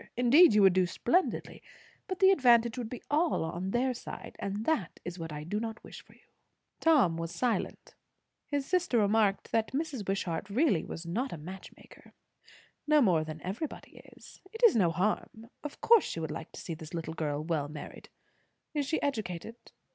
[0.17, 1.61] Indeed you would do splendidly;
[2.07, 5.59] but the advantage would be all on their side; and that is what I do
[5.59, 6.25] not wish for you."
[6.79, 7.93] Tom was silent.
[8.47, 10.07] His sister remarked that Mrs.
[10.07, 12.13] Wishart really was not a match maker.
[12.87, 16.59] "No more than everybody is; it is no harm; of course she would like to
[16.61, 18.09] see this little girl well married.
[18.73, 19.53] Is she educated?